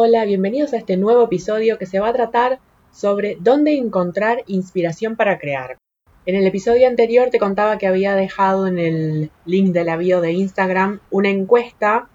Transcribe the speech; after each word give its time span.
Hola, 0.00 0.24
bienvenidos 0.26 0.74
a 0.74 0.76
este 0.76 0.96
nuevo 0.96 1.24
episodio 1.24 1.76
que 1.76 1.84
se 1.84 1.98
va 1.98 2.10
a 2.10 2.12
tratar 2.12 2.60
sobre 2.92 3.36
dónde 3.40 3.76
encontrar 3.76 4.44
inspiración 4.46 5.16
para 5.16 5.40
crear. 5.40 5.76
En 6.24 6.36
el 6.36 6.46
episodio 6.46 6.86
anterior 6.86 7.30
te 7.30 7.40
contaba 7.40 7.78
que 7.78 7.88
había 7.88 8.14
dejado 8.14 8.68
en 8.68 8.78
el 8.78 9.32
link 9.44 9.72
de 9.72 9.82
la 9.82 9.96
bio 9.96 10.20
de 10.20 10.30
Instagram 10.30 11.00
una 11.10 11.30
encuesta 11.30 12.08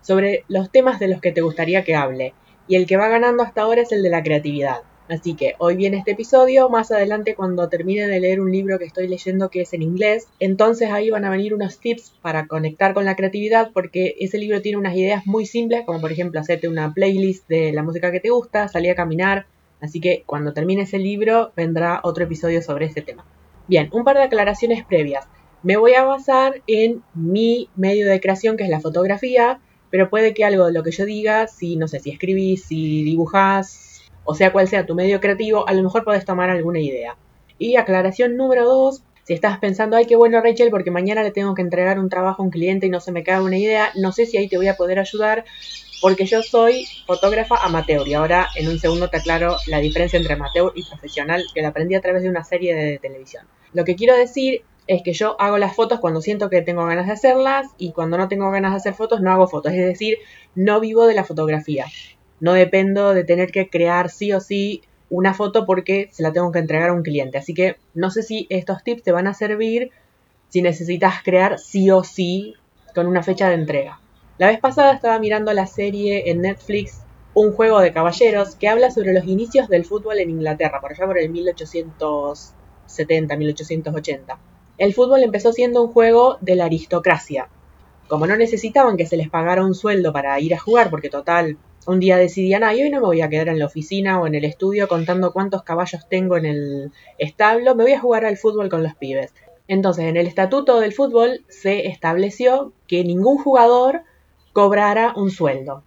sobre 0.00 0.44
los 0.46 0.70
temas 0.70 1.00
de 1.00 1.08
los 1.08 1.20
que 1.20 1.32
te 1.32 1.40
gustaría 1.40 1.82
que 1.82 1.96
hable, 1.96 2.34
y 2.68 2.76
el 2.76 2.86
que 2.86 2.96
va 2.96 3.08
ganando 3.08 3.42
hasta 3.42 3.62
ahora 3.62 3.82
es 3.82 3.90
el 3.90 4.04
de 4.04 4.10
la 4.10 4.22
creatividad. 4.22 4.82
Así 5.08 5.34
que 5.34 5.54
hoy 5.58 5.76
viene 5.76 5.98
este 5.98 6.12
episodio, 6.12 6.70
más 6.70 6.90
adelante 6.90 7.34
cuando 7.34 7.68
termine 7.68 8.06
de 8.06 8.20
leer 8.20 8.40
un 8.40 8.50
libro 8.50 8.78
que 8.78 8.86
estoy 8.86 9.06
leyendo 9.06 9.50
que 9.50 9.60
es 9.60 9.74
en 9.74 9.82
inglés, 9.82 10.28
entonces 10.40 10.90
ahí 10.90 11.10
van 11.10 11.26
a 11.26 11.30
venir 11.30 11.52
unos 11.52 11.78
tips 11.78 12.14
para 12.22 12.46
conectar 12.46 12.94
con 12.94 13.04
la 13.04 13.14
creatividad 13.14 13.70
porque 13.74 14.14
ese 14.18 14.38
libro 14.38 14.62
tiene 14.62 14.78
unas 14.78 14.96
ideas 14.96 15.26
muy 15.26 15.44
simples, 15.44 15.82
como 15.84 16.00
por 16.00 16.10
ejemplo 16.10 16.40
hacerte 16.40 16.68
una 16.68 16.94
playlist 16.94 17.46
de 17.48 17.72
la 17.72 17.82
música 17.82 18.10
que 18.12 18.20
te 18.20 18.30
gusta, 18.30 18.68
salir 18.68 18.92
a 18.92 18.94
caminar, 18.94 19.46
así 19.82 20.00
que 20.00 20.22
cuando 20.24 20.54
termine 20.54 20.82
ese 20.82 20.98
libro 20.98 21.52
vendrá 21.54 22.00
otro 22.02 22.24
episodio 22.24 22.62
sobre 22.62 22.86
ese 22.86 23.02
tema. 23.02 23.26
Bien, 23.68 23.90
un 23.92 24.04
par 24.04 24.16
de 24.16 24.22
aclaraciones 24.22 24.86
previas. 24.86 25.26
Me 25.62 25.76
voy 25.76 25.94
a 25.94 26.04
basar 26.04 26.62
en 26.66 27.02
mi 27.14 27.68
medio 27.76 28.06
de 28.06 28.20
creación 28.20 28.56
que 28.56 28.64
es 28.64 28.70
la 28.70 28.80
fotografía, 28.80 29.60
pero 29.90 30.08
puede 30.08 30.32
que 30.32 30.44
algo 30.44 30.66
de 30.66 30.72
lo 30.72 30.82
que 30.82 30.92
yo 30.92 31.04
diga, 31.04 31.46
si 31.46 31.76
no 31.76 31.88
sé, 31.88 32.00
si 32.00 32.10
escribís, 32.10 32.64
si 32.64 33.04
dibujás, 33.04 33.93
o 34.24 34.34
sea 34.34 34.52
cual 34.52 34.68
sea 34.68 34.86
tu 34.86 34.94
medio 34.94 35.20
creativo, 35.20 35.68
a 35.68 35.72
lo 35.72 35.82
mejor 35.82 36.04
puedes 36.04 36.24
tomar 36.24 36.50
alguna 36.50 36.80
idea. 36.80 37.16
Y 37.58 37.76
aclaración 37.76 38.36
número 38.36 38.64
dos, 38.64 39.02
si 39.24 39.32
estás 39.32 39.58
pensando, 39.58 39.96
ay, 39.96 40.06
qué 40.06 40.16
bueno 40.16 40.40
Rachel, 40.40 40.70
porque 40.70 40.90
mañana 40.90 41.22
le 41.22 41.30
tengo 41.30 41.54
que 41.54 41.62
entregar 41.62 41.98
un 41.98 42.08
trabajo 42.08 42.42
a 42.42 42.44
un 42.44 42.50
cliente 42.50 42.86
y 42.86 42.90
no 42.90 43.00
se 43.00 43.12
me 43.12 43.22
cae 43.22 43.40
una 43.40 43.56
idea, 43.56 43.90
no 43.96 44.12
sé 44.12 44.26
si 44.26 44.36
ahí 44.36 44.48
te 44.48 44.56
voy 44.56 44.68
a 44.68 44.76
poder 44.76 44.98
ayudar, 44.98 45.44
porque 46.02 46.26
yo 46.26 46.42
soy 46.42 46.86
fotógrafa 47.06 47.56
amateur 47.62 48.06
y 48.06 48.14
ahora 48.14 48.48
en 48.56 48.68
un 48.68 48.78
segundo 48.78 49.08
te 49.08 49.16
aclaro 49.16 49.56
la 49.66 49.78
diferencia 49.78 50.18
entre 50.18 50.34
amateur 50.34 50.72
y 50.74 50.84
profesional, 50.84 51.44
que 51.54 51.62
la 51.62 51.68
aprendí 51.68 51.94
a 51.94 52.00
través 52.00 52.22
de 52.22 52.28
una 52.28 52.44
serie 52.44 52.74
de 52.74 52.98
televisión. 52.98 53.46
Lo 53.72 53.84
que 53.84 53.96
quiero 53.96 54.14
decir 54.14 54.62
es 54.86 55.02
que 55.02 55.14
yo 55.14 55.40
hago 55.40 55.56
las 55.56 55.74
fotos 55.74 56.00
cuando 56.00 56.20
siento 56.20 56.50
que 56.50 56.60
tengo 56.60 56.84
ganas 56.84 57.06
de 57.06 57.12
hacerlas 57.12 57.68
y 57.78 57.92
cuando 57.92 58.18
no 58.18 58.28
tengo 58.28 58.50
ganas 58.50 58.72
de 58.72 58.76
hacer 58.76 58.94
fotos 58.94 59.22
no 59.22 59.32
hago 59.32 59.48
fotos, 59.48 59.72
es 59.72 59.86
decir, 59.86 60.18
no 60.54 60.80
vivo 60.80 61.06
de 61.06 61.14
la 61.14 61.24
fotografía. 61.24 61.86
No 62.44 62.52
dependo 62.52 63.14
de 63.14 63.24
tener 63.24 63.50
que 63.50 63.70
crear 63.70 64.10
sí 64.10 64.34
o 64.34 64.38
sí 64.38 64.82
una 65.08 65.32
foto 65.32 65.64
porque 65.64 66.10
se 66.12 66.22
la 66.22 66.30
tengo 66.30 66.52
que 66.52 66.58
entregar 66.58 66.90
a 66.90 66.92
un 66.92 67.02
cliente. 67.02 67.38
Así 67.38 67.54
que 67.54 67.78
no 67.94 68.10
sé 68.10 68.22
si 68.22 68.46
estos 68.50 68.84
tips 68.84 69.02
te 69.02 69.12
van 69.12 69.26
a 69.26 69.32
servir 69.32 69.92
si 70.50 70.60
necesitas 70.60 71.22
crear 71.24 71.58
sí 71.58 71.90
o 71.90 72.04
sí 72.04 72.52
con 72.94 73.06
una 73.06 73.22
fecha 73.22 73.48
de 73.48 73.54
entrega. 73.54 73.98
La 74.36 74.48
vez 74.48 74.60
pasada 74.60 74.92
estaba 74.92 75.18
mirando 75.20 75.54
la 75.54 75.66
serie 75.66 76.30
en 76.30 76.42
Netflix 76.42 77.00
Un 77.32 77.52
juego 77.52 77.80
de 77.80 77.94
caballeros 77.94 78.56
que 78.56 78.68
habla 78.68 78.90
sobre 78.90 79.14
los 79.14 79.24
inicios 79.24 79.68
del 79.68 79.86
fútbol 79.86 80.18
en 80.18 80.28
Inglaterra, 80.28 80.82
por 80.82 80.92
allá 80.92 81.06
por 81.06 81.16
el 81.16 81.30
1870, 81.30 83.36
1880. 83.38 84.38
El 84.76 84.92
fútbol 84.92 85.22
empezó 85.22 85.50
siendo 85.50 85.82
un 85.82 85.94
juego 85.94 86.36
de 86.42 86.56
la 86.56 86.66
aristocracia. 86.66 87.48
Como 88.06 88.26
no 88.26 88.36
necesitaban 88.36 88.98
que 88.98 89.06
se 89.06 89.16
les 89.16 89.30
pagara 89.30 89.64
un 89.64 89.74
sueldo 89.74 90.12
para 90.12 90.38
ir 90.40 90.52
a 90.52 90.58
jugar, 90.58 90.90
porque 90.90 91.08
total 91.08 91.56
un 91.86 92.00
día 92.00 92.16
decidían, 92.16 92.64
ah, 92.64 92.70
hoy 92.70 92.90
no 92.90 93.00
me 93.00 93.06
voy 93.06 93.20
a 93.20 93.28
quedar 93.28 93.48
en 93.48 93.58
la 93.58 93.66
oficina 93.66 94.20
o 94.20 94.26
en 94.26 94.34
el 94.34 94.44
estudio 94.44 94.88
contando 94.88 95.32
cuántos 95.32 95.62
caballos 95.62 96.08
tengo 96.08 96.36
en 96.36 96.46
el 96.46 96.92
establo, 97.18 97.74
me 97.74 97.84
voy 97.84 97.92
a 97.92 98.00
jugar 98.00 98.24
al 98.24 98.36
fútbol 98.36 98.68
con 98.68 98.82
los 98.82 98.94
pibes. 98.94 99.32
Entonces, 99.66 100.04
en 100.04 100.16
el 100.16 100.26
estatuto 100.26 100.80
del 100.80 100.92
fútbol 100.92 101.44
se 101.48 101.86
estableció 101.88 102.72
que 102.86 103.02
ningún 103.04 103.38
jugador 103.38 104.02
cobrara 104.52 105.14
un 105.16 105.30
sueldo. 105.30 105.82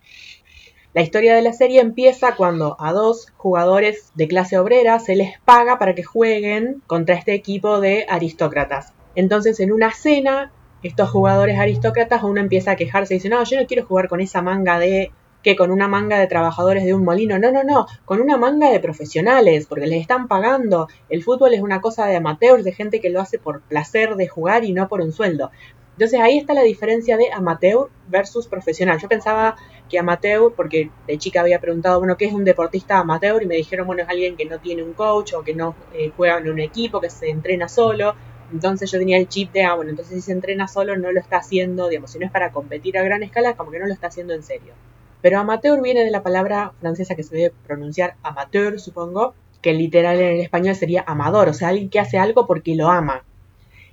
La 0.93 1.03
historia 1.03 1.35
de 1.35 1.43
la 1.43 1.53
serie 1.53 1.79
empieza 1.79 2.35
cuando 2.35 2.75
a 2.79 2.91
dos 2.91 3.27
jugadores 3.37 4.11
de 4.15 4.27
clase 4.27 4.57
obrera 4.57 4.99
se 4.99 5.15
les 5.15 5.39
paga 5.41 5.77
para 5.77 5.93
que 5.93 6.03
jueguen 6.03 6.81
contra 6.87 7.15
este 7.15 7.33
equipo 7.33 7.79
de 7.79 8.07
aristócratas. 8.09 8.93
Entonces, 9.13 9.59
en 9.59 9.71
una 9.71 9.93
cena, 9.93 10.51
estos 10.81 11.09
jugadores 11.09 11.59
aristócratas 11.59 12.23
uno 12.23 12.39
empieza 12.39 12.71
a 12.71 12.75
quejarse 12.75 13.13
y 13.13 13.17
dice, 13.17 13.29
no, 13.29 13.43
yo 13.43 13.59
no 13.59 13.67
quiero 13.67 13.85
jugar 13.85 14.07
con 14.07 14.21
esa 14.21 14.41
manga 14.41 14.79
de 14.79 15.11
que 15.47 15.55
con 15.55 15.71
una 15.71 15.87
manga 15.87 16.19
de 16.19 16.27
trabajadores 16.27 16.83
de 16.83 16.93
un 16.93 17.05
molino. 17.05 17.39
No, 17.39 17.53
no, 17.53 17.63
no, 17.63 17.87
con 18.03 18.19
una 18.19 18.35
manga 18.35 18.69
de 18.69 18.81
profesionales, 18.81 19.65
porque 19.65 19.87
les 19.87 20.01
están 20.01 20.27
pagando. 20.27 20.89
El 21.07 21.23
fútbol 21.23 21.53
es 21.53 21.61
una 21.61 21.79
cosa 21.79 22.05
de 22.05 22.17
amateurs, 22.17 22.65
de 22.65 22.73
gente 22.73 22.99
que 22.99 23.09
lo 23.09 23.21
hace 23.21 23.39
por 23.39 23.61
placer 23.61 24.17
de 24.17 24.27
jugar 24.27 24.65
y 24.65 24.73
no 24.73 24.89
por 24.89 24.99
un 24.99 25.13
sueldo. 25.13 25.49
Entonces 25.93 26.19
ahí 26.19 26.37
está 26.37 26.53
la 26.53 26.63
diferencia 26.63 27.15
de 27.15 27.31
amateur 27.31 27.87
versus 28.09 28.45
profesional. 28.45 28.99
Yo 28.99 29.07
pensaba 29.07 29.55
que 29.89 29.97
amateur, 29.97 30.51
porque 30.53 30.91
de 31.07 31.17
chica 31.17 31.39
había 31.39 31.61
preguntado, 31.61 31.99
bueno, 31.99 32.17
¿qué 32.17 32.25
es 32.25 32.33
un 32.33 32.43
deportista 32.43 32.97
amateur? 32.97 33.41
Y 33.41 33.45
me 33.45 33.55
dijeron, 33.55 33.87
bueno, 33.87 34.03
es 34.03 34.09
alguien 34.09 34.35
que 34.35 34.43
no 34.43 34.59
tiene 34.59 34.83
un 34.83 34.91
coach 34.91 35.33
o 35.33 35.43
que 35.43 35.55
no 35.55 35.75
eh, 35.93 36.11
juega 36.17 36.39
en 36.39 36.49
un 36.49 36.59
equipo, 36.59 36.99
que 36.99 37.09
se 37.09 37.29
entrena 37.29 37.69
solo. 37.69 38.15
Entonces 38.51 38.91
yo 38.91 38.99
tenía 38.99 39.17
el 39.17 39.29
chip 39.29 39.53
de, 39.53 39.63
ah, 39.63 39.75
bueno, 39.75 39.91
entonces 39.91 40.15
si 40.15 40.21
se 40.21 40.33
entrena 40.33 40.67
solo 40.67 40.97
no 40.97 41.13
lo 41.13 41.21
está 41.21 41.37
haciendo, 41.37 41.87
digamos, 41.87 42.11
si 42.11 42.19
no 42.19 42.25
es 42.25 42.33
para 42.33 42.51
competir 42.51 42.97
a 42.97 43.03
gran 43.03 43.23
escala, 43.23 43.55
como 43.55 43.71
que 43.71 43.79
no 43.79 43.87
lo 43.87 43.93
está 43.93 44.07
haciendo 44.07 44.33
en 44.33 44.43
serio. 44.43 44.73
Pero 45.21 45.39
amateur 45.39 45.81
viene 45.81 46.03
de 46.03 46.11
la 46.11 46.23
palabra 46.23 46.73
francesa 46.79 47.15
que 47.15 47.23
se 47.23 47.35
debe 47.35 47.53
pronunciar 47.65 48.15
amateur, 48.23 48.79
supongo, 48.79 49.33
que 49.61 49.73
literal 49.73 50.19
en 50.19 50.35
el 50.35 50.41
español 50.41 50.75
sería 50.75 51.03
amador, 51.07 51.49
o 51.49 51.53
sea, 51.53 51.69
alguien 51.69 51.89
que 51.89 51.99
hace 51.99 52.17
algo 52.17 52.45
porque 52.47 52.75
lo 52.75 52.89
ama. 52.89 53.23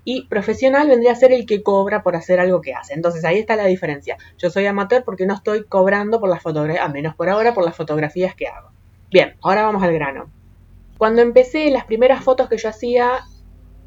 Y 0.04 0.26
profesional 0.26 0.88
vendría 0.88 1.12
a 1.12 1.16
ser 1.16 1.32
el 1.32 1.46
que 1.46 1.62
cobra 1.62 2.02
por 2.02 2.14
hacer 2.14 2.38
algo 2.38 2.60
que 2.60 2.74
hace. 2.74 2.92
Entonces 2.92 3.24
ahí 3.24 3.38
está 3.38 3.56
la 3.56 3.64
diferencia. 3.64 4.18
Yo 4.36 4.50
soy 4.50 4.66
amateur 4.66 5.02
porque 5.02 5.24
no 5.24 5.34
estoy 5.34 5.64
cobrando 5.64 6.20
por 6.20 6.28
las 6.28 6.42
fotografías, 6.42 6.84
a 6.84 6.88
menos 6.90 7.14
por 7.14 7.30
ahora 7.30 7.54
por 7.54 7.64
las 7.64 7.74
fotografías 7.74 8.34
que 8.34 8.46
hago. 8.46 8.68
Bien, 9.10 9.36
ahora 9.42 9.62
vamos 9.62 9.82
al 9.82 9.94
grano. 9.94 10.30
Cuando 10.98 11.22
empecé, 11.22 11.70
las 11.70 11.86
primeras 11.86 12.22
fotos 12.22 12.48
que 12.48 12.58
yo 12.58 12.68
hacía 12.68 13.20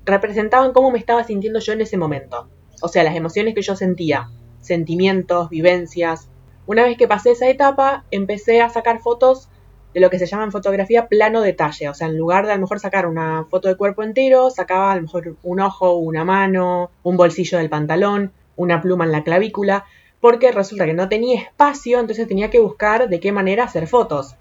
representaban 0.06 0.74
cómo 0.74 0.90
me 0.90 0.98
estaba 0.98 1.24
sintiendo 1.24 1.60
yo 1.60 1.74
en 1.74 1.82
ese 1.82 1.98
momento. 1.98 2.50
O 2.82 2.88
sea, 2.88 3.04
las 3.04 3.16
emociones 3.16 3.54
que 3.54 3.62
yo 3.62 3.76
sentía, 3.76 4.30
sentimientos, 4.60 5.50
vivencias, 5.50 6.30
una 6.68 6.84
vez 6.84 6.98
que 6.98 7.08
pasé 7.08 7.32
esa 7.32 7.48
etapa, 7.48 8.04
empecé 8.12 8.62
a 8.62 8.70
sacar 8.70 9.00
fotos 9.00 9.50
de 9.94 10.02
lo 10.02 10.10
que 10.10 10.20
se 10.20 10.28
llama 10.28 10.44
en 10.44 10.52
fotografía 10.52 11.08
plano 11.08 11.42
detalle. 11.42 11.90
O 11.90 11.94
sea, 11.94 12.08
en 12.08 12.18
lugar 12.18 12.46
de 12.46 12.52
a 12.52 12.56
lo 12.56 12.62
mejor 12.62 12.80
sacar 12.80 13.08
una 13.08 13.46
foto 13.50 13.68
de 13.70 13.78
cuerpo 13.78 14.04
entero, 14.04 14.50
sacaba 14.50 14.92
a 14.92 14.96
lo 14.98 15.04
mejor 15.04 15.38
un 15.44 15.60
ojo, 15.62 15.96
una 15.96 16.26
mano, 16.26 16.92
un 17.04 17.18
bolsillo 17.18 17.58
del 17.58 17.70
pantalón, 17.70 18.34
una 18.58 18.82
pluma 18.82 19.06
en 19.06 19.14
la 19.14 19.24
clavícula, 19.24 19.86
porque 20.20 20.52
resulta 20.52 20.86
que 20.86 20.94
no 20.94 21.10
tenía 21.10 21.42
espacio, 21.42 22.00
entonces 22.00 22.28
tenía 22.28 22.50
que 22.50 22.60
buscar 22.60 23.08
de 23.08 23.20
qué 23.20 23.32
manera 23.32 23.64
hacer 23.64 23.88
fotos. 23.88 24.36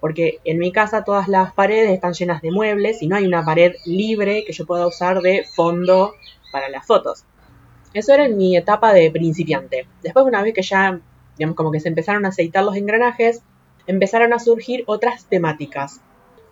Porque 0.00 0.40
en 0.44 0.58
mi 0.58 0.72
casa 0.72 1.04
todas 1.04 1.28
las 1.28 1.52
paredes 1.52 1.90
están 1.90 2.12
llenas 2.12 2.42
de 2.42 2.50
muebles 2.50 3.02
y 3.02 3.08
no 3.08 3.16
hay 3.16 3.26
una 3.26 3.44
pared 3.44 3.74
libre 3.84 4.44
que 4.44 4.52
yo 4.52 4.66
pueda 4.66 4.86
usar 4.86 5.20
de 5.20 5.44
fondo 5.44 6.14
para 6.52 6.68
las 6.68 6.86
fotos. 6.86 7.24
Eso 7.94 8.12
era 8.12 8.26
en 8.26 8.36
mi 8.36 8.56
etapa 8.56 8.92
de 8.92 9.10
principiante. 9.10 9.86
Después, 10.02 10.26
una 10.26 10.42
vez 10.42 10.54
que 10.54 10.62
ya 10.62 11.00
digamos, 11.38 11.56
como 11.56 11.70
que 11.70 11.80
se 11.80 11.88
empezaron 11.88 12.24
a 12.24 12.28
aceitar 12.28 12.64
los 12.64 12.76
engranajes, 12.76 13.42
empezaron 13.86 14.32
a 14.32 14.38
surgir 14.38 14.84
otras 14.86 15.26
temáticas, 15.26 16.00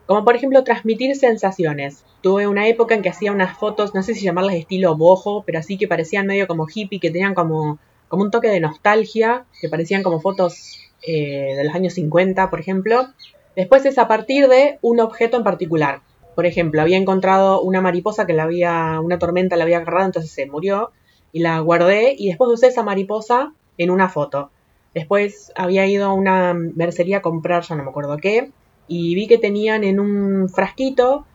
como 0.06 0.24
por 0.24 0.36
ejemplo 0.36 0.64
transmitir 0.64 1.14
sensaciones. 1.16 2.04
Tuve 2.22 2.46
una 2.46 2.66
época 2.66 2.94
en 2.94 3.02
que 3.02 3.10
hacía 3.10 3.32
unas 3.32 3.58
fotos, 3.58 3.94
no 3.94 4.02
sé 4.02 4.14
si 4.14 4.24
llamarlas 4.24 4.56
estilo 4.56 4.96
bojo, 4.96 5.42
pero 5.44 5.58
así 5.58 5.76
que 5.76 5.86
parecían 5.86 6.26
medio 6.26 6.46
como 6.46 6.66
hippie, 6.72 7.00
que 7.00 7.10
tenían 7.10 7.34
como, 7.34 7.78
como 8.08 8.22
un 8.22 8.30
toque 8.30 8.48
de 8.48 8.60
nostalgia, 8.60 9.44
que 9.60 9.68
parecían 9.68 10.02
como 10.02 10.20
fotos 10.20 10.80
eh, 11.06 11.54
de 11.56 11.64
los 11.64 11.74
años 11.74 11.94
50, 11.94 12.48
por 12.48 12.60
ejemplo. 12.60 13.08
Después 13.54 13.84
es 13.86 13.98
a 13.98 14.08
partir 14.08 14.48
de 14.48 14.78
un 14.82 15.00
objeto 15.00 15.36
en 15.36 15.44
particular. 15.44 16.00
Por 16.34 16.46
ejemplo, 16.46 16.82
había 16.82 16.98
encontrado 16.98 17.62
una 17.62 17.80
mariposa 17.80 18.26
que 18.26 18.34
la 18.34 18.44
había, 18.44 19.00
una 19.00 19.18
tormenta 19.18 19.56
la 19.56 19.64
había 19.64 19.78
agarrado, 19.78 20.06
entonces 20.06 20.30
se 20.30 20.46
murió, 20.46 20.90
y 21.32 21.40
la 21.40 21.58
guardé, 21.60 22.14
y 22.16 22.28
después 22.28 22.50
usé 22.50 22.68
esa 22.68 22.82
mariposa 22.82 23.52
en 23.78 23.90
una 23.90 24.08
foto. 24.08 24.50
Después 24.96 25.52
había 25.54 25.86
ido 25.86 26.06
a 26.06 26.14
una 26.14 26.54
mercería 26.54 27.18
a 27.18 27.20
comprar, 27.20 27.62
ya 27.62 27.74
no 27.74 27.84
me 27.84 27.90
acuerdo 27.90 28.16
qué, 28.16 28.50
y 28.88 29.14
vi 29.14 29.26
que 29.26 29.36
tenían 29.36 29.84
en 29.84 30.00
un 30.00 30.48
frasquito, 30.48 31.26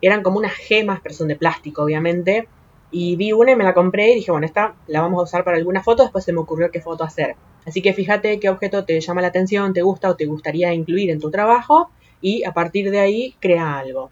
eran 0.00 0.22
como 0.22 0.38
unas 0.38 0.54
gemas, 0.54 1.00
pero 1.02 1.14
son 1.14 1.28
de 1.28 1.36
plástico, 1.36 1.82
obviamente, 1.82 2.48
y 2.90 3.16
vi 3.16 3.32
una 3.32 3.52
y 3.52 3.56
me 3.56 3.64
la 3.64 3.74
compré 3.74 4.12
y 4.12 4.14
dije, 4.14 4.30
bueno, 4.30 4.46
esta 4.46 4.76
la 4.86 5.02
vamos 5.02 5.20
a 5.20 5.24
usar 5.24 5.44
para 5.44 5.58
alguna 5.58 5.82
foto, 5.82 6.04
después 6.04 6.24
se 6.24 6.32
me 6.32 6.40
ocurrió 6.40 6.70
qué 6.70 6.80
foto 6.80 7.04
hacer. 7.04 7.36
Así 7.66 7.82
que 7.82 7.92
fíjate 7.92 8.40
qué 8.40 8.48
objeto 8.48 8.86
te 8.86 8.98
llama 8.98 9.20
la 9.20 9.28
atención, 9.28 9.74
te 9.74 9.82
gusta 9.82 10.08
o 10.08 10.16
te 10.16 10.24
gustaría 10.24 10.72
incluir 10.72 11.10
en 11.10 11.20
tu 11.20 11.30
trabajo 11.30 11.90
y 12.22 12.44
a 12.44 12.54
partir 12.54 12.90
de 12.90 13.00
ahí 13.00 13.34
crea 13.40 13.78
algo. 13.78 14.10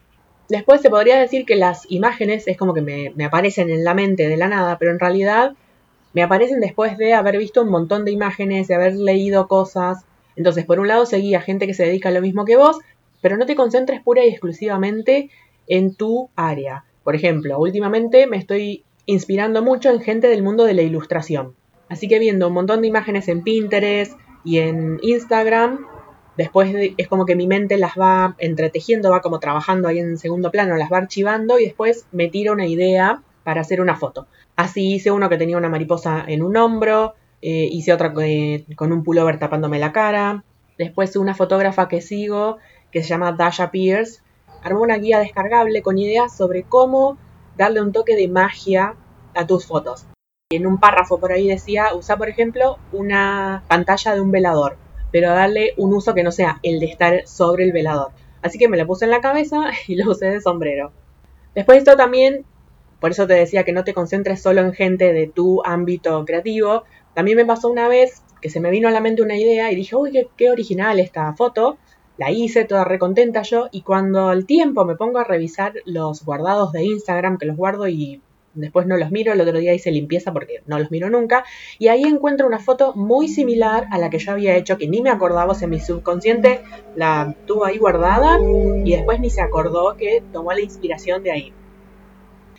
Después 0.50 0.82
se 0.82 0.90
podría 0.90 1.18
decir 1.18 1.46
que 1.46 1.56
las 1.56 1.90
imágenes 1.90 2.46
es 2.48 2.58
como 2.58 2.74
que 2.74 2.82
me, 2.82 3.14
me 3.16 3.24
aparecen 3.24 3.70
en 3.70 3.82
la 3.82 3.94
mente 3.94 4.28
de 4.28 4.36
la 4.36 4.48
nada, 4.48 4.76
pero 4.76 4.90
en 4.90 4.98
realidad 4.98 5.54
me 6.14 6.22
aparecen 6.22 6.60
después 6.60 6.96
de 6.96 7.12
haber 7.12 7.36
visto 7.36 7.62
un 7.62 7.68
montón 7.68 8.04
de 8.04 8.12
imágenes, 8.12 8.68
de 8.68 8.74
haber 8.74 8.94
leído 8.94 9.46
cosas. 9.48 10.04
Entonces, 10.36 10.64
por 10.64 10.80
un 10.80 10.88
lado, 10.88 11.04
seguí 11.06 11.34
a 11.34 11.40
gente 11.40 11.66
que 11.66 11.74
se 11.74 11.84
dedica 11.84 12.08
a 12.08 12.12
lo 12.12 12.22
mismo 12.22 12.44
que 12.44 12.56
vos, 12.56 12.78
pero 13.20 13.36
no 13.36 13.46
te 13.46 13.56
concentres 13.56 14.00
pura 14.00 14.24
y 14.24 14.28
exclusivamente 14.28 15.30
en 15.66 15.94
tu 15.94 16.30
área. 16.36 16.84
Por 17.02 17.14
ejemplo, 17.14 17.58
últimamente 17.58 18.26
me 18.26 18.36
estoy 18.36 18.84
inspirando 19.06 19.62
mucho 19.62 19.90
en 19.90 20.00
gente 20.00 20.28
del 20.28 20.42
mundo 20.42 20.64
de 20.64 20.74
la 20.74 20.82
ilustración. 20.82 21.54
Así 21.88 22.08
que 22.08 22.18
viendo 22.18 22.48
un 22.48 22.54
montón 22.54 22.80
de 22.80 22.88
imágenes 22.88 23.28
en 23.28 23.42
Pinterest 23.42 24.18
y 24.44 24.58
en 24.58 24.98
Instagram, 25.02 25.86
Después 26.36 26.74
es 26.96 27.08
como 27.08 27.26
que 27.26 27.36
mi 27.36 27.46
mente 27.46 27.78
las 27.78 27.92
va 27.92 28.34
entretejiendo, 28.38 29.10
va 29.10 29.20
como 29.20 29.38
trabajando 29.38 29.86
ahí 29.86 30.00
en 30.00 30.18
segundo 30.18 30.50
plano, 30.50 30.76
las 30.76 30.90
va 30.92 30.98
archivando 30.98 31.60
y 31.60 31.64
después 31.64 32.06
me 32.10 32.28
tira 32.28 32.52
una 32.52 32.66
idea 32.66 33.22
para 33.44 33.60
hacer 33.60 33.80
una 33.80 33.96
foto. 33.96 34.26
Así 34.56 34.94
hice 34.94 35.10
uno 35.10 35.28
que 35.28 35.38
tenía 35.38 35.56
una 35.56 35.68
mariposa 35.68 36.24
en 36.26 36.42
un 36.42 36.56
hombro, 36.56 37.14
eh, 37.42 37.68
hice 37.70 37.92
otra 37.92 38.12
con 38.12 38.92
un 38.92 39.04
pullover 39.04 39.38
tapándome 39.38 39.78
la 39.78 39.92
cara. 39.92 40.44
Después 40.78 41.14
una 41.16 41.34
fotógrafa 41.34 41.88
que 41.88 42.00
sigo, 42.00 42.58
que 42.90 43.02
se 43.02 43.10
llama 43.10 43.32
Dasha 43.32 43.70
Pierce, 43.70 44.20
armó 44.62 44.80
una 44.80 44.96
guía 44.96 45.20
descargable 45.20 45.82
con 45.82 45.98
ideas 45.98 46.36
sobre 46.36 46.64
cómo 46.64 47.18
darle 47.56 47.80
un 47.80 47.92
toque 47.92 48.16
de 48.16 48.28
magia 48.28 48.96
a 49.34 49.46
tus 49.46 49.66
fotos. 49.66 50.06
En 50.50 50.66
un 50.66 50.78
párrafo 50.78 51.20
por 51.20 51.32
ahí 51.32 51.46
decía, 51.46 51.94
usa 51.94 52.16
por 52.16 52.28
ejemplo 52.28 52.78
una 52.92 53.62
pantalla 53.68 54.14
de 54.14 54.20
un 54.20 54.30
velador 54.30 54.78
pero 55.14 55.30
darle 55.30 55.74
un 55.76 55.94
uso 55.94 56.12
que 56.12 56.24
no 56.24 56.32
sea 56.32 56.58
el 56.64 56.80
de 56.80 56.86
estar 56.86 57.24
sobre 57.28 57.62
el 57.62 57.70
velador. 57.70 58.10
Así 58.42 58.58
que 58.58 58.66
me 58.66 58.76
la 58.76 58.84
puse 58.84 59.04
en 59.04 59.12
la 59.12 59.20
cabeza 59.20 59.70
y 59.86 59.94
lo 59.94 60.10
usé 60.10 60.26
de 60.26 60.40
sombrero. 60.40 60.90
Después 61.54 61.78
esto 61.78 61.96
también, 61.96 62.44
por 63.00 63.10
eso 63.10 63.26
te 63.26 63.34
decía 63.34 63.64
que 63.64 63.72
no 63.72 63.84
te 63.84 63.94
concentres 63.94 64.42
solo 64.42 64.60
en 64.60 64.72
gente 64.72 65.12
de 65.12 65.26
tu 65.26 65.62
ámbito 65.64 66.24
creativo. 66.24 66.84
También 67.14 67.36
me 67.36 67.46
pasó 67.46 67.68
una 67.68 67.88
vez 67.88 68.22
que 68.40 68.50
se 68.50 68.60
me 68.60 68.70
vino 68.70 68.88
a 68.88 68.90
la 68.90 69.00
mente 69.00 69.22
una 69.22 69.36
idea 69.36 69.70
y 69.72 69.76
dije, 69.76 69.96
uy, 69.96 70.28
qué, 70.36 70.50
original 70.50 71.00
esta 71.00 71.32
foto. 71.34 71.78
La 72.16 72.30
hice 72.30 72.64
toda 72.64 72.84
recontenta 72.84 73.42
yo 73.42 73.68
y 73.72 73.82
cuando 73.82 74.28
al 74.28 74.46
tiempo 74.46 74.84
me 74.84 74.96
pongo 74.96 75.18
a 75.18 75.24
revisar 75.24 75.72
los 75.84 76.24
guardados 76.24 76.72
de 76.72 76.84
Instagram, 76.84 77.38
que 77.38 77.46
los 77.46 77.56
guardo 77.56 77.88
y 77.88 78.20
después 78.54 78.86
no 78.86 78.96
los 78.96 79.10
miro, 79.10 79.32
el 79.32 79.40
otro 79.40 79.58
día 79.58 79.74
hice 79.74 79.90
limpieza 79.90 80.32
porque 80.32 80.62
no 80.66 80.78
los 80.78 80.90
miro 80.90 81.10
nunca, 81.10 81.44
y 81.78 81.88
ahí 81.88 82.02
encuentro 82.02 82.46
una 82.46 82.60
foto 82.60 82.94
muy 82.94 83.28
similar 83.28 83.86
a 83.90 83.98
la 83.98 84.10
que 84.10 84.18
yo 84.18 84.32
había 84.32 84.56
hecho, 84.56 84.78
que 84.78 84.88
ni 84.88 85.02
me 85.02 85.10
acordaba, 85.10 85.52
o 85.52 85.54
sea, 85.54 85.68
mi 85.68 85.80
subconsciente 85.80 86.62
la 86.94 87.34
tuvo 87.46 87.64
ahí 87.64 87.78
guardada 87.78 88.38
y 88.84 88.92
después 88.92 89.20
ni 89.20 89.30
se 89.30 89.40
acordó 89.40 89.96
que 89.96 90.22
tomó 90.32 90.52
la 90.52 90.60
inspiración 90.60 91.22
de 91.22 91.32
ahí. 91.32 91.52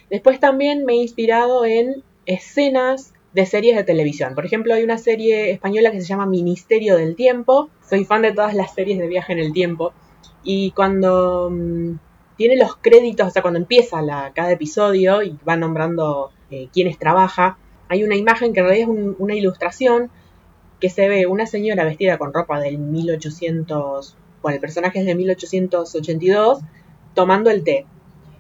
Después 0.10 0.40
también 0.40 0.86
me 0.86 0.94
he 0.94 0.98
inspirado 0.98 1.66
en 1.66 2.04
escenas 2.26 3.14
de 3.34 3.46
series 3.46 3.76
de 3.76 3.84
televisión. 3.84 4.34
Por 4.34 4.46
ejemplo, 4.46 4.74
hay 4.74 4.84
una 4.84 4.98
serie 4.98 5.52
española 5.52 5.92
que 5.92 6.00
se 6.00 6.08
llama 6.08 6.26
Ministerio 6.26 6.96
del 6.96 7.16
Tiempo. 7.16 7.70
Soy 7.88 8.06
fan 8.06 8.22
de 8.22 8.32
todas 8.32 8.54
las 8.54 8.74
series 8.74 8.98
de 8.98 9.08
viaje 9.08 9.34
en 9.34 9.40
el 9.40 9.52
tiempo. 9.52 9.94
Y 10.44 10.72
cuando 10.72 11.50
mm, 11.52 11.96
tiene 12.38 12.56
los 12.56 12.78
créditos, 12.78 13.28
o 13.28 13.32
sea, 13.32 13.42
cuando 13.42 13.60
empieza 13.60 14.02
la, 14.02 14.32
cada 14.34 14.52
episodio 14.52 15.22
y 15.22 15.38
va 15.48 15.58
nombrando 15.58 16.32
eh, 16.50 16.70
quiénes 16.72 16.98
trabaja, 16.98 17.58
hay 17.90 18.04
una 18.04 18.16
imagen 18.16 18.54
que 18.54 18.62
en 18.62 18.66
realidad 18.68 18.90
es 18.90 19.16
una 19.20 19.36
ilustración 19.36 20.10
que 20.80 20.90
se 20.90 21.08
ve 21.08 21.28
una 21.28 21.46
señora 21.46 21.84
vestida 21.84 22.18
con 22.18 22.34
ropa 22.34 22.60
del 22.60 22.78
1800, 22.78 24.18
bueno, 24.42 24.56
el 24.56 24.62
personaje 24.62 25.00
es 25.00 25.06
de 25.06 25.16
1882, 25.16 26.60
tomando 27.14 27.50
el 27.50 27.64
té. 27.64 27.86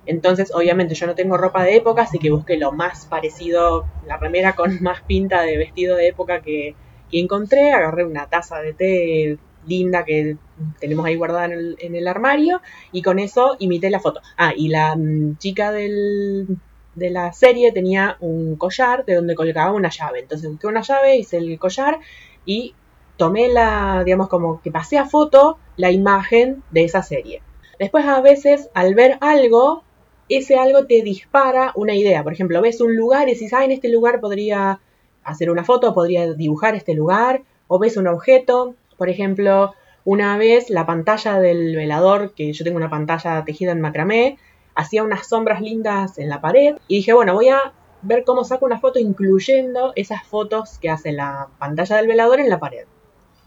Entonces, 0.06 0.52
obviamente 0.54 0.96
yo 0.96 1.08
no 1.08 1.16
tengo 1.16 1.38
ropa 1.38 1.64
de 1.64 1.78
época, 1.78 2.04
así 2.04 2.20
que 2.20 2.30
busqué 2.30 2.58
lo 2.58 2.72
más 2.72 3.06
parecido, 3.06 3.86
la 4.06 4.18
remera 4.18 4.56
con 4.56 4.78
más 4.84 5.02
pinta 5.02 5.42
de 5.42 5.58
vestido 5.58 5.96
de 5.96 6.08
época 6.08 6.42
que, 6.42 6.76
encontré, 7.12 7.72
agarré 7.72 8.04
una 8.04 8.28
taza 8.28 8.60
de 8.60 8.74
té 8.74 9.38
linda 9.66 10.04
que 10.04 10.36
tenemos 10.82 11.06
ahí 11.06 11.16
guardada 11.16 11.46
en 11.46 11.96
el, 11.96 12.08
armario 12.10 12.62
y 12.92 13.02
con 13.02 13.20
eso 13.20 13.56
imité 13.60 13.90
la 13.90 14.02
foto. 14.02 14.22
Ah, 14.38 14.52
y 14.56 14.68
la 14.68 14.96
mm, 14.98 15.38
chica 15.38 15.72
del, 15.72 16.60
de 16.96 17.10
la 17.10 17.32
serie 17.34 17.72
tenía 17.72 18.18
un 18.20 18.56
collar 18.56 19.06
de 19.06 19.16
donde 19.16 19.36
colgaba 19.36 19.72
una 19.72 19.90
llave. 19.90 20.20
Entonces 20.20 20.50
busqué 20.50 20.68
una 20.68 20.82
llave, 20.82 21.18
hice 21.18 21.38
el 21.38 21.60
collar 21.60 22.00
y 22.46 22.76
tomé 23.18 23.50
la, 23.50 24.04
digamos, 24.04 24.28
como 24.28 24.62
que 24.62 24.72
pasé 24.72 24.98
a 24.98 25.06
foto 25.06 25.58
la 25.78 25.92
imagen 25.92 26.64
de 26.72 26.84
esa 26.86 27.04
serie. 27.04 27.42
Después 27.80 28.06
a 28.06 28.22
veces 28.22 28.70
al 28.74 28.96
ver 28.96 29.18
algo, 29.22 29.84
ese 30.30 30.56
algo 30.56 30.86
te 30.86 31.02
dispara 31.02 31.72
una 31.76 31.96
idea. 31.96 32.24
Por 32.24 32.34
ejemplo, 32.34 32.62
ves 32.62 32.82
un 32.82 32.96
lugar 32.96 33.28
y 33.28 33.34
dices, 33.34 33.54
ah, 33.54 33.66
en 33.66 33.72
este 33.72 33.90
lugar 33.90 34.20
podría 34.20 34.80
hacer 35.24 35.50
una 35.50 35.64
foto, 35.64 35.94
podría 35.94 36.34
dibujar 36.34 36.76
este 36.76 36.94
lugar, 36.94 37.44
o 37.68 37.80
ves 37.80 37.98
un 37.98 38.08
objeto 38.08 38.76
por 38.98 39.10
ejemplo, 39.10 39.74
una 40.04 40.38
vez 40.38 40.70
la 40.70 40.86
pantalla 40.86 41.40
del 41.40 41.76
velador, 41.76 42.34
que 42.34 42.54
yo 42.54 42.64
tengo 42.64 42.78
una 42.78 42.90
pantalla 42.90 43.44
tejida 43.44 43.72
en 43.72 43.82
macramé, 43.82 44.38
hacía 44.74 45.04
unas 45.04 45.28
sombras 45.28 45.62
lindas 45.62 46.18
en 46.18 46.30
la 46.30 46.42
pared 46.42 46.76
y 46.88 46.98
dije, 46.98 47.14
bueno, 47.14 47.34
voy 47.34 47.50
a 47.50 47.74
ver 48.02 48.24
cómo 48.24 48.44
saco 48.44 48.66
una 48.66 48.80
foto 48.80 49.00
incluyendo 49.00 49.94
esas 49.96 50.24
fotos 50.24 50.78
que 50.80 50.90
hace 50.90 51.12
la 51.12 51.48
pantalla 51.60 51.98
del 51.98 52.08
velador 52.08 52.40
en 52.40 52.50
la 52.50 52.60
pared. 52.60 52.86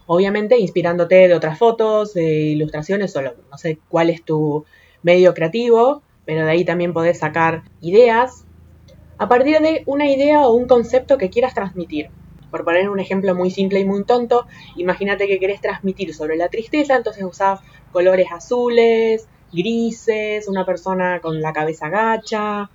Obviamente 0.06 0.58
inspirándote 0.58 1.28
de 1.28 1.34
otras 1.34 1.58
fotos, 1.58 2.14
de 2.14 2.24
ilustraciones, 2.24 3.12
solo 3.12 3.34
no 3.50 3.58
sé 3.58 3.78
cuál 3.88 4.10
es 4.10 4.24
tu 4.24 4.64
medio 5.02 5.34
creativo, 5.34 6.02
pero 6.28 6.44
de 6.44 6.50
ahí 6.50 6.62
también 6.62 6.92
podés 6.92 7.20
sacar 7.20 7.62
ideas 7.80 8.44
a 9.16 9.30
partir 9.30 9.60
de 9.60 9.82
una 9.86 10.10
idea 10.10 10.46
o 10.46 10.52
un 10.52 10.66
concepto 10.66 11.16
que 11.16 11.30
quieras 11.30 11.54
transmitir. 11.54 12.10
Por 12.50 12.66
poner 12.66 12.90
un 12.90 13.00
ejemplo 13.00 13.34
muy 13.34 13.50
simple 13.50 13.80
y 13.80 13.86
muy 13.86 14.04
tonto, 14.04 14.46
imagínate 14.76 15.26
que 15.26 15.38
querés 15.38 15.62
transmitir 15.62 16.14
sobre 16.14 16.36
la 16.36 16.50
tristeza, 16.50 16.96
entonces 16.96 17.24
usás 17.24 17.60
colores 17.92 18.26
azules, 18.30 19.26
grises, 19.54 20.48
una 20.48 20.66
persona 20.66 21.20
con 21.22 21.40
la 21.40 21.54
cabeza 21.54 21.88
gacha. 21.88 22.68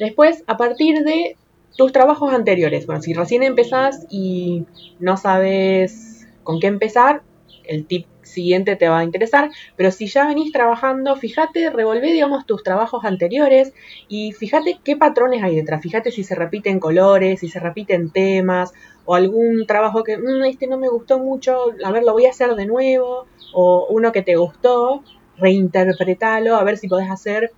Después, 0.00 0.42
a 0.48 0.56
partir 0.56 1.04
de 1.04 1.36
tus 1.76 1.92
trabajos 1.92 2.34
anteriores, 2.34 2.86
bueno, 2.86 3.02
si 3.02 3.14
recién 3.14 3.44
empezás 3.44 4.04
y 4.10 4.64
no 4.98 5.16
sabes 5.16 6.26
con 6.42 6.58
qué 6.58 6.66
empezar, 6.66 7.22
el 7.68 7.86
tip 7.86 8.06
siguiente 8.26 8.76
te 8.76 8.88
va 8.88 8.98
a 8.98 9.04
interesar, 9.04 9.50
pero 9.76 9.90
si 9.90 10.06
ya 10.06 10.26
venís 10.26 10.52
trabajando, 10.52 11.16
fíjate, 11.16 11.70
revolvé, 11.70 12.12
digamos, 12.12 12.46
tus 12.46 12.62
trabajos 12.62 13.04
anteriores 13.04 13.72
y 14.08 14.32
fíjate 14.32 14.78
qué 14.84 14.96
patrones 14.96 15.42
hay 15.42 15.56
detrás, 15.56 15.80
fíjate 15.82 16.10
si 16.10 16.24
se 16.24 16.34
repiten 16.34 16.80
colores, 16.80 17.40
si 17.40 17.48
se 17.48 17.60
repiten 17.60 18.10
temas, 18.10 18.72
o 19.04 19.14
algún 19.14 19.66
trabajo 19.66 20.02
que, 20.04 20.18
mm, 20.18 20.44
este 20.44 20.66
no 20.66 20.78
me 20.78 20.88
gustó 20.88 21.18
mucho, 21.18 21.72
a 21.84 21.92
ver, 21.92 22.02
lo 22.02 22.12
voy 22.12 22.26
a 22.26 22.30
hacer 22.30 22.54
de 22.54 22.66
nuevo, 22.66 23.26
o 23.54 23.86
uno 23.90 24.12
que 24.12 24.22
te 24.22 24.36
gustó, 24.36 25.02
reinterpretalo, 25.38 26.56
a 26.56 26.64
ver 26.64 26.76
si 26.76 26.88
podés 26.88 27.10
hacer, 27.10 27.52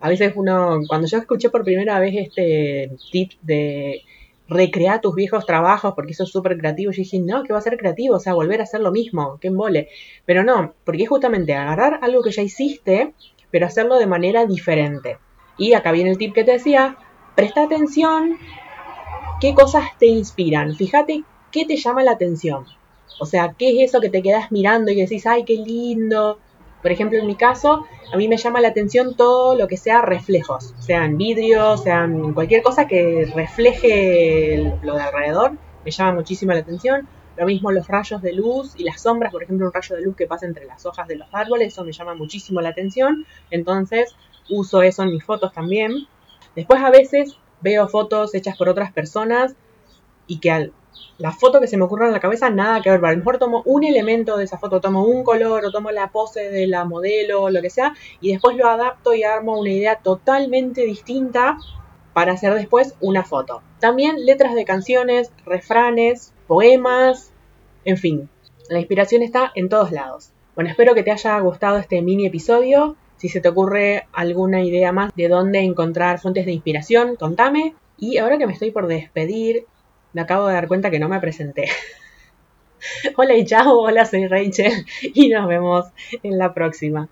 a 0.00 0.08
veces 0.08 0.32
uno, 0.36 0.80
cuando 0.88 1.06
yo 1.06 1.18
escuché 1.18 1.50
por 1.50 1.64
primera 1.64 1.98
vez 1.98 2.14
este 2.16 2.90
tip 3.10 3.32
de 3.42 4.02
recrear 4.48 5.00
tus 5.00 5.14
viejos 5.14 5.46
trabajos 5.46 5.94
porque 5.94 6.12
eso 6.12 6.24
es 6.24 6.30
súper 6.30 6.58
creativo. 6.58 6.92
Yo 6.92 7.02
dije, 7.02 7.18
no, 7.18 7.42
que 7.44 7.52
va 7.52 7.58
a 7.58 7.62
ser 7.62 7.76
creativo, 7.76 8.16
o 8.16 8.20
sea, 8.20 8.34
volver 8.34 8.60
a 8.60 8.64
hacer 8.64 8.80
lo 8.80 8.92
mismo, 8.92 9.38
que 9.40 9.48
embole. 9.48 9.88
Pero 10.24 10.44
no, 10.44 10.74
porque 10.84 11.04
es 11.04 11.08
justamente 11.08 11.54
agarrar 11.54 12.00
algo 12.02 12.22
que 12.22 12.30
ya 12.30 12.42
hiciste, 12.42 13.14
pero 13.50 13.66
hacerlo 13.66 13.98
de 13.98 14.06
manera 14.06 14.46
diferente. 14.46 15.18
Y 15.56 15.72
acá 15.74 15.92
viene 15.92 16.10
el 16.10 16.18
tip 16.18 16.34
que 16.34 16.44
te 16.44 16.52
decía, 16.52 16.98
presta 17.34 17.62
atención 17.62 18.38
qué 19.40 19.54
cosas 19.54 19.84
te 19.98 20.06
inspiran. 20.06 20.74
Fíjate 20.74 21.24
qué 21.50 21.64
te 21.64 21.76
llama 21.76 22.02
la 22.02 22.12
atención. 22.12 22.64
O 23.20 23.26
sea, 23.26 23.54
qué 23.56 23.70
es 23.70 23.90
eso 23.90 24.00
que 24.00 24.08
te 24.08 24.22
quedas 24.22 24.50
mirando 24.50 24.90
y 24.90 24.96
decís, 24.96 25.26
ay, 25.26 25.44
qué 25.44 25.54
lindo, 25.54 26.38
por 26.84 26.92
ejemplo, 26.92 27.18
en 27.18 27.26
mi 27.26 27.34
caso, 27.34 27.86
a 28.12 28.16
mí 28.18 28.28
me 28.28 28.36
llama 28.36 28.60
la 28.60 28.68
atención 28.68 29.16
todo 29.16 29.56
lo 29.56 29.66
que 29.68 29.78
sea 29.78 30.02
reflejos, 30.02 30.74
sean 30.80 31.16
vidrios, 31.16 31.82
sean 31.82 32.34
cualquier 32.34 32.62
cosa 32.62 32.86
que 32.86 33.24
refleje 33.34 34.70
lo 34.82 34.94
de 34.94 35.00
alrededor, 35.00 35.52
me 35.82 35.90
llama 35.90 36.12
muchísimo 36.12 36.52
la 36.52 36.58
atención. 36.58 37.08
Lo 37.38 37.46
mismo 37.46 37.72
los 37.72 37.88
rayos 37.88 38.20
de 38.20 38.34
luz 38.34 38.74
y 38.76 38.84
las 38.84 39.00
sombras, 39.00 39.32
por 39.32 39.42
ejemplo, 39.42 39.66
un 39.66 39.72
rayo 39.72 39.96
de 39.96 40.02
luz 40.02 40.14
que 40.14 40.26
pasa 40.26 40.44
entre 40.44 40.66
las 40.66 40.84
hojas 40.84 41.08
de 41.08 41.16
los 41.16 41.28
árboles, 41.32 41.68
eso 41.68 41.86
me 41.86 41.92
llama 41.92 42.14
muchísimo 42.16 42.60
la 42.60 42.68
atención. 42.68 43.24
Entonces, 43.50 44.14
uso 44.50 44.82
eso 44.82 45.04
en 45.04 45.08
mis 45.08 45.24
fotos 45.24 45.54
también. 45.54 46.06
Después 46.54 46.82
a 46.82 46.90
veces 46.90 47.38
veo 47.62 47.88
fotos 47.88 48.34
hechas 48.34 48.58
por 48.58 48.68
otras 48.68 48.92
personas 48.92 49.56
y 50.26 50.38
que 50.38 50.50
al 50.50 50.72
la 51.18 51.32
foto 51.32 51.60
que 51.60 51.66
se 51.66 51.76
me 51.76 51.84
ocurre 51.84 52.06
en 52.06 52.12
la 52.12 52.20
cabeza, 52.20 52.50
nada 52.50 52.82
que 52.82 52.90
ver. 52.90 53.04
A 53.04 53.12
lo 53.12 53.18
mejor 53.18 53.38
tomo 53.38 53.62
un 53.64 53.84
elemento 53.84 54.36
de 54.36 54.44
esa 54.44 54.58
foto, 54.58 54.80
tomo 54.80 55.04
un 55.04 55.24
color 55.24 55.64
o 55.64 55.70
tomo 55.70 55.90
la 55.90 56.08
pose 56.08 56.50
de 56.50 56.66
la 56.66 56.84
modelo 56.84 57.42
o 57.42 57.50
lo 57.50 57.62
que 57.62 57.70
sea, 57.70 57.94
y 58.20 58.32
después 58.32 58.56
lo 58.56 58.68
adapto 58.68 59.14
y 59.14 59.22
armo 59.22 59.58
una 59.58 59.70
idea 59.70 59.96
totalmente 59.96 60.82
distinta 60.82 61.58
para 62.12 62.32
hacer 62.32 62.54
después 62.54 62.94
una 63.00 63.24
foto. 63.24 63.62
También 63.80 64.24
letras 64.24 64.54
de 64.54 64.64
canciones, 64.64 65.32
refranes, 65.44 66.32
poemas, 66.46 67.32
en 67.84 67.98
fin, 67.98 68.28
la 68.68 68.78
inspiración 68.78 69.22
está 69.22 69.52
en 69.54 69.68
todos 69.68 69.92
lados. 69.92 70.30
Bueno, 70.54 70.70
espero 70.70 70.94
que 70.94 71.02
te 71.02 71.10
haya 71.10 71.38
gustado 71.40 71.78
este 71.78 72.00
mini 72.00 72.26
episodio. 72.26 72.96
Si 73.16 73.28
se 73.28 73.40
te 73.40 73.48
ocurre 73.48 74.06
alguna 74.12 74.62
idea 74.62 74.92
más 74.92 75.12
de 75.14 75.28
dónde 75.28 75.60
encontrar 75.60 76.18
fuentes 76.20 76.46
de 76.46 76.52
inspiración, 76.52 77.16
contame. 77.16 77.74
Y 77.98 78.18
ahora 78.18 78.38
que 78.38 78.46
me 78.46 78.52
estoy 78.52 78.70
por 78.70 78.86
despedir, 78.86 79.66
me 80.14 80.22
acabo 80.22 80.46
de 80.48 80.54
dar 80.54 80.68
cuenta 80.68 80.90
que 80.90 80.98
no 80.98 81.08
me 81.08 81.20
presenté. 81.20 81.68
hola 83.16 83.34
y 83.34 83.44
chao, 83.44 83.78
hola, 83.80 84.06
soy 84.06 84.26
Rachel 84.26 84.86
y 85.02 85.28
nos 85.28 85.46
vemos 85.46 85.86
en 86.22 86.38
la 86.38 86.54
próxima. 86.54 87.08